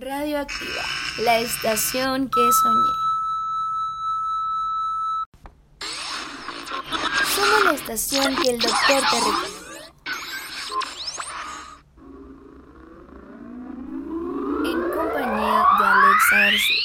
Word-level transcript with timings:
Radioactiva, 0.00 0.82
la 1.18 1.40
estación 1.40 2.30
que 2.30 2.40
soñé. 2.52 2.94
Somos 7.34 7.64
la 7.64 7.72
estación 7.72 8.34
que 8.36 8.48
el 8.48 8.58
doctor 8.58 8.80
te 8.88 8.94
recomendó. 8.96 9.60
En 14.64 14.90
compañía 14.90 15.66
de 15.78 15.84
Alexa 15.84 16.36
García. 16.38 16.84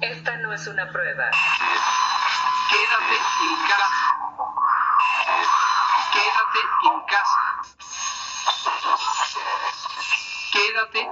Esta 0.00 0.36
no 0.38 0.54
es 0.54 0.66
una 0.66 0.90
prueba. 0.90 1.30
Quédate 2.70 3.16
en 3.42 3.68
casa. 3.68 4.17
Quédate 6.58 6.88
en 6.92 7.00
casa. 7.06 7.40
Quédate 10.52 11.08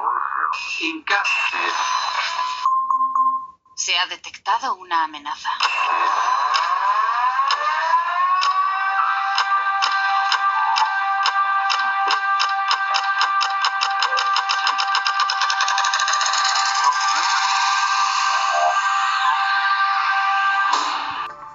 en 0.80 1.03
casa. 1.03 1.41
Se 3.75 3.97
ha 3.97 4.06
detectado 4.06 4.75
una 4.75 5.05
amenaza. 5.05 5.51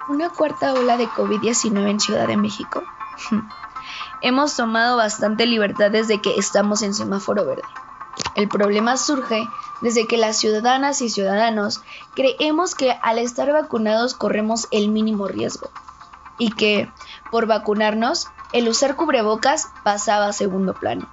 Una 0.08 0.30
cuarta 0.30 0.72
ola 0.72 0.96
de 0.96 1.08
COVID-19 1.08 1.90
en 1.90 2.00
Ciudad 2.00 2.26
de 2.26 2.36
México. 2.36 2.82
Hemos 4.20 4.56
tomado 4.56 4.96
bastante 4.96 5.46
libertad 5.46 5.90
desde 5.90 6.20
que 6.20 6.36
estamos 6.36 6.82
en 6.82 6.94
semáforo 6.94 7.44
verde. 7.44 7.62
El 8.34 8.48
problema 8.48 8.96
surge 8.96 9.46
desde 9.80 10.06
que 10.06 10.16
las 10.16 10.36
ciudadanas 10.36 11.00
y 11.02 11.08
ciudadanos 11.08 11.82
creemos 12.14 12.74
que 12.74 12.92
al 13.02 13.18
estar 13.18 13.52
vacunados 13.52 14.14
corremos 14.14 14.68
el 14.70 14.88
mínimo 14.88 15.28
riesgo 15.28 15.70
y 16.38 16.50
que, 16.50 16.90
por 17.30 17.46
vacunarnos, 17.46 18.28
el 18.52 18.68
usar 18.68 18.96
cubrebocas 18.96 19.68
pasaba 19.82 20.26
a 20.26 20.32
segundo 20.32 20.74
plano. 20.74 21.08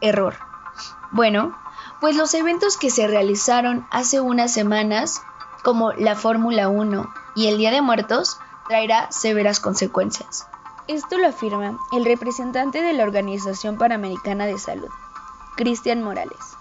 Error. 0.00 0.36
Bueno, 1.10 1.56
pues 2.00 2.16
los 2.16 2.34
eventos 2.34 2.76
que 2.76 2.90
se 2.90 3.06
realizaron 3.06 3.86
hace 3.90 4.20
unas 4.20 4.52
semanas, 4.52 5.22
como 5.62 5.92
la 5.92 6.16
Fórmula 6.16 6.68
1 6.68 7.12
y 7.34 7.46
el 7.46 7.58
Día 7.58 7.70
de 7.70 7.82
Muertos, 7.82 8.38
traerá 8.68 9.10
severas 9.12 9.60
consecuencias. 9.60 10.48
Esto 10.88 11.16
lo 11.16 11.28
afirma 11.28 11.78
el 11.92 12.04
representante 12.04 12.82
de 12.82 12.92
la 12.92 13.04
Organización 13.04 13.78
Panamericana 13.78 14.46
de 14.46 14.58
Salud, 14.58 14.90
Cristian 15.54 16.02
Morales. 16.02 16.56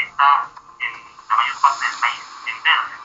está 0.00 0.48
en 0.80 0.92
la 1.28 1.36
mayor 1.36 1.60
parte 1.60 1.84
del 1.84 2.00
país 2.00 2.24
en 2.48 2.56
verde. 2.64 2.96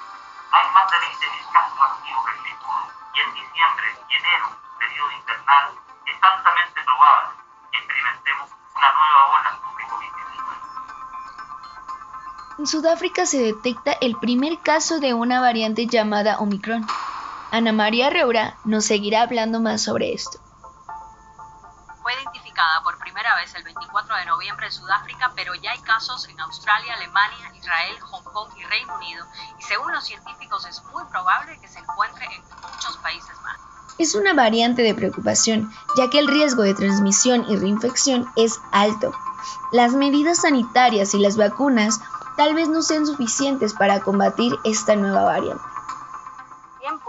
Hay 0.56 0.66
más 0.72 0.88
de 0.92 0.96
20.000 0.96 1.52
casos 1.52 1.76
activos 1.92 2.24
del 2.26 2.40
virus 2.48 2.88
y 3.12 3.20
en 3.20 3.30
diciembre 3.36 3.88
y 4.08 4.16
enero, 4.16 4.48
periodo 4.80 5.12
invernal, 5.12 5.66
es 6.08 6.16
altamente 6.24 6.80
probable 6.88 7.36
que 7.72 7.78
experimentemos 7.78 8.48
una 8.80 8.90
nueva 8.96 9.22
ola 9.36 9.50
de 9.76 9.84
COVID-19. 9.92 10.60
En 12.60 12.68
Sudáfrica 12.68 13.26
se 13.26 13.44
detecta 13.44 13.92
el 14.00 14.16
primer 14.16 14.60
caso 14.60 15.02
de 15.02 15.14
una 15.14 15.42
variante 15.42 15.86
llamada 15.86 16.40
Omicron. 16.40 16.88
Ana 17.52 17.74
María 17.74 18.10
Reura 18.10 18.56
nos 18.64 18.86
seguirá 18.86 19.22
hablando 19.24 19.60
más 19.60 19.84
sobre 19.84 20.14
esto. 20.14 20.45
Primera 23.36 23.52
vez 23.52 23.56
el 23.56 23.64
24 23.66 24.16
de 24.16 24.26
noviembre 24.28 24.66
en 24.68 24.72
Sudáfrica, 24.72 25.34
pero 25.36 25.54
ya 25.56 25.72
hay 25.72 25.80
casos 25.80 26.26
en 26.30 26.40
Australia, 26.40 26.94
Alemania, 26.94 27.52
Israel, 27.60 28.00
Hong 28.00 28.24
Kong 28.24 28.50
y 28.56 28.64
Reino 28.64 28.96
Unido, 28.96 29.26
y 29.60 29.62
según 29.62 29.92
los 29.92 30.06
científicos 30.06 30.66
es 30.66 30.82
muy 30.94 31.04
probable 31.12 31.60
que 31.60 31.68
se 31.68 31.80
encuentre 31.80 32.24
en 32.28 32.42
muchos 32.62 32.96
países 33.04 33.36
más. 33.44 33.58
Es 33.98 34.16
una 34.16 34.34
variante 34.34 34.84
de 34.84 34.96
preocupación, 34.96 35.70
ya 35.98 36.10
que 36.10 36.20
el 36.20 36.28
riesgo 36.28 36.64
de 36.64 36.76
transmisión 36.76 37.46
y 37.50 37.58
reinfección 37.58 38.26
es 38.38 38.58
alto. 38.72 39.14
Las 39.74 39.92
medidas 39.92 40.44
sanitarias 40.44 41.14
y 41.14 41.20
las 41.20 41.36
vacunas 41.36 42.00
tal 42.38 42.56
vez 42.56 42.70
no 42.70 42.82
sean 42.82 43.06
suficientes 43.06 43.74
para 43.74 44.00
combatir 44.00 44.56
esta 44.64 44.96
nueva 44.96 45.26
variante. 45.26 45.75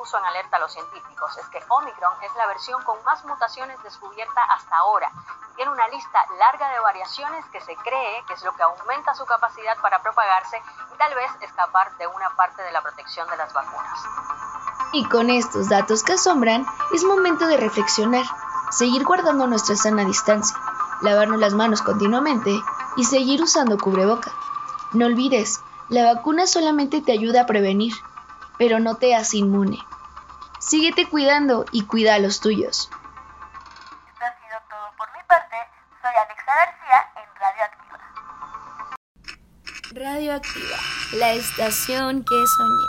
Puso 0.06 0.18
en 0.18 0.24
alerta 0.24 0.58
a 0.58 0.60
los 0.60 0.72
científicos 0.72 1.36
es 1.36 1.48
que 1.48 1.60
Omicron 1.68 2.12
es 2.22 2.32
la 2.36 2.46
versión 2.46 2.80
con 2.84 2.96
más 3.02 3.24
mutaciones 3.24 3.82
descubierta 3.82 4.40
hasta 4.54 4.76
ahora. 4.76 5.10
Tiene 5.56 5.72
una 5.72 5.88
lista 5.88 6.24
larga 6.38 6.68
de 6.68 6.78
variaciones 6.78 7.44
que 7.46 7.60
se 7.60 7.74
cree 7.74 8.22
que 8.28 8.34
es 8.34 8.44
lo 8.44 8.54
que 8.54 8.62
aumenta 8.62 9.16
su 9.16 9.26
capacidad 9.26 9.76
para 9.82 10.00
propagarse 10.02 10.62
y 10.94 10.96
tal 10.96 11.12
vez 11.12 11.28
escapar 11.40 11.96
de 11.96 12.06
una 12.06 12.30
parte 12.36 12.62
de 12.62 12.70
la 12.70 12.82
protección 12.82 13.28
de 13.30 13.36
las 13.36 13.52
vacunas. 13.52 14.00
Y 14.92 15.08
con 15.08 15.28
estos 15.28 15.68
datos 15.68 16.04
que 16.04 16.12
asombran, 16.12 16.64
es 16.94 17.02
momento 17.02 17.48
de 17.48 17.56
reflexionar, 17.56 18.26
seguir 18.70 19.02
guardando 19.02 19.48
nuestra 19.48 19.74
sana 19.74 20.04
distancia, 20.04 20.56
lavarnos 21.02 21.40
las 21.40 21.52
manos 21.52 21.82
continuamente 21.82 22.56
y 22.96 23.02
seguir 23.02 23.42
usando 23.42 23.76
cubreboca. 23.76 24.30
No 24.92 25.06
olvides, 25.06 25.62
la 25.88 26.14
vacuna 26.14 26.46
solamente 26.46 27.00
te 27.00 27.10
ayuda 27.10 27.40
a 27.40 27.46
prevenir, 27.46 27.94
pero 28.56 28.78
no 28.78 28.94
te 28.94 29.16
hace 29.16 29.38
inmune. 29.38 29.84
Síguete 30.58 31.06
cuidando 31.08 31.64
y 31.70 31.84
cuida 31.84 32.14
a 32.14 32.18
los 32.18 32.40
tuyos. 32.40 32.88
Esto 32.88 34.24
ha 34.24 34.32
sido 34.40 34.58
todo 34.68 34.90
por 34.96 35.08
mi 35.12 35.22
parte. 35.28 35.56
Soy 36.02 36.12
Alexa 36.24 36.52
García 36.54 37.12
en 37.16 37.28
Radioactiva. 37.40 37.98
Radioactiva, 39.94 40.76
la 41.12 41.32
estación 41.32 42.24
que 42.24 42.46
soñé. 42.46 42.88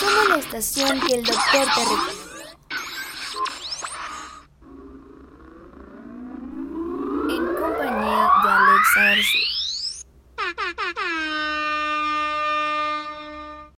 Somos 0.00 0.28
la 0.28 0.36
estación 0.36 1.00
que 1.00 1.14
el 1.16 1.24
doctor 1.24 1.44
te 1.52 1.80
recomienda. 1.80 2.12
En 7.28 7.44
compañía 7.56 8.30
de 8.42 8.50
Alexa 8.50 9.00
García. 9.02 9.45